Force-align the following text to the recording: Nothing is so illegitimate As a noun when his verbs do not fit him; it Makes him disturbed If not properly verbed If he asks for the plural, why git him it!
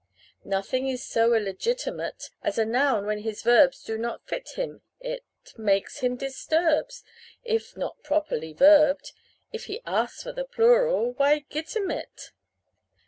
Nothing 0.45 0.87
is 0.87 1.05
so 1.05 1.35
illegitimate 1.35 2.31
As 2.41 2.57
a 2.57 2.65
noun 2.65 3.05
when 3.05 3.19
his 3.19 3.43
verbs 3.43 3.83
do 3.83 3.99
not 3.99 4.25
fit 4.27 4.53
him; 4.55 4.81
it 4.99 5.23
Makes 5.57 5.99
him 5.99 6.15
disturbed 6.15 7.03
If 7.43 7.77
not 7.77 8.01
properly 8.01 8.51
verbed 8.51 9.11
If 9.53 9.65
he 9.65 9.83
asks 9.85 10.23
for 10.23 10.31
the 10.31 10.43
plural, 10.45 11.11
why 11.13 11.45
git 11.51 11.75
him 11.75 11.91
it! 11.91 12.31